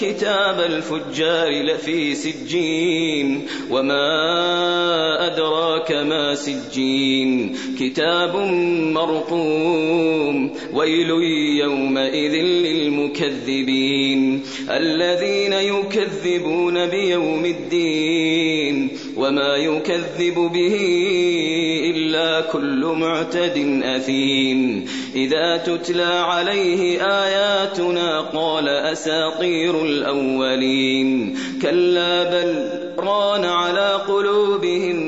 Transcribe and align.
كتاب 0.00 0.60
الفجار 0.60 1.50
لفي 1.62 2.14
سجين 2.14 3.46
وما 3.70 5.17
أدراك 5.78 5.92
ما 5.92 6.34
سجين. 6.34 7.56
كتاب 7.80 8.36
مرقوم. 8.92 10.50
ويل 10.74 11.10
يومئذ 11.60 12.42
للمكذبين. 12.42 14.42
الذين 14.70 15.52
يكذبون 15.52 16.86
بيوم 16.86 17.44
الدين. 17.44 18.88
وما 19.16 19.56
يكذب 19.56 20.34
به 20.34 20.76
إلا 21.96 22.40
كل 22.40 22.84
معتد 22.84 23.80
أثيم. 23.84 24.84
إذا 25.14 25.56
تتلى 25.56 26.02
عليه 26.02 27.02
آياتنا 27.02 28.20
قال 28.20 28.68
أساطير 28.68 29.82
الأولين. 29.82 31.38
كلا 31.62 32.24
بل 32.24 32.68
ران 32.98 33.44
على 33.44 34.00
قلوبهم 34.08 35.07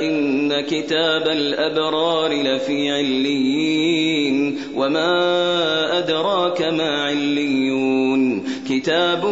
إن 0.00 0.60
كتاب 0.60 1.28
الأبرار 1.28 2.32
لفي 2.42 2.90
عليين 2.90 4.58
وما 4.74 5.77
أدراك 5.98 6.62
ما 6.62 7.04
عليون. 7.04 8.44
كتاب 8.68 9.26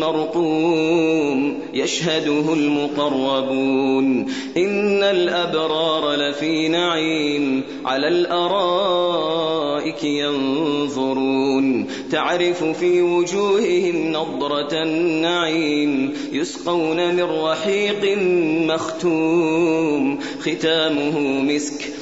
مرقوم 0.00 1.58
يشهده 1.74 2.52
المقربون. 2.52 4.26
إن 4.56 5.02
الأبرار 5.02 6.14
لفي 6.14 6.68
نعيم 6.68 7.62
على 7.84 8.08
الأرائك 8.08 10.04
ينظرون. 10.04 11.86
تعرف 12.10 12.64
في 12.64 13.02
وجوههم 13.02 14.12
نضرة 14.12 14.82
النعيم 14.82 16.12
يسقون 16.32 17.14
من 17.14 17.22
رحيق 17.22 18.18
مختوم. 18.66 20.18
ختامه 20.40 21.20
مسك 21.20 22.01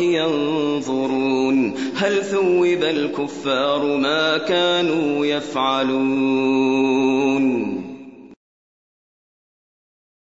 ينظرون 0.00 1.74
هل 1.96 2.24
ثوب 2.24 2.82
الكفار 2.82 3.96
ما 3.96 4.38
كانوا 4.38 5.26
يفعلون 5.26 6.74